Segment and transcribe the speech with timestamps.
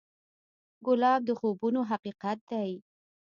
[0.85, 2.71] ګلاب د خوبونو حقیقت دی.